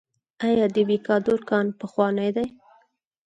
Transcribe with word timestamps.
آیا 0.47 0.65
د 0.75 0.77
ویکادور 0.89 1.39
کان 1.49 1.65
پخوانی 1.79 2.29
دی؟ 2.35 2.47